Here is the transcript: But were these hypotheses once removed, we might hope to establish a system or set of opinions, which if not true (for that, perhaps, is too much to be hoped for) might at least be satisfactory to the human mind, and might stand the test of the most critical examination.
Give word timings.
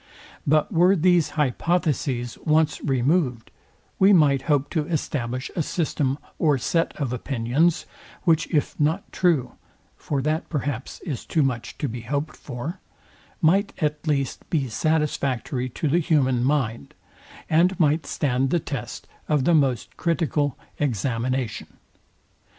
But 0.47 0.71
were 0.71 0.95
these 0.95 1.29
hypotheses 1.37 2.35
once 2.43 2.81
removed, 2.83 3.51
we 3.99 4.13
might 4.13 4.41
hope 4.49 4.71
to 4.71 4.87
establish 4.87 5.51
a 5.55 5.61
system 5.61 6.17
or 6.39 6.57
set 6.57 6.95
of 6.99 7.13
opinions, 7.13 7.85
which 8.23 8.47
if 8.51 8.79
not 8.79 9.11
true 9.11 9.51
(for 9.95 10.19
that, 10.23 10.49
perhaps, 10.49 11.01
is 11.01 11.23
too 11.23 11.43
much 11.43 11.77
to 11.77 11.87
be 11.87 12.01
hoped 12.01 12.35
for) 12.35 12.79
might 13.43 13.73
at 13.77 14.07
least 14.07 14.49
be 14.49 14.67
satisfactory 14.69 15.69
to 15.69 15.87
the 15.87 15.99
human 15.99 16.43
mind, 16.43 16.95
and 17.47 17.79
might 17.79 18.07
stand 18.07 18.49
the 18.49 18.59
test 18.59 19.07
of 19.29 19.43
the 19.43 19.53
most 19.53 19.97
critical 19.97 20.57
examination. 20.79 21.67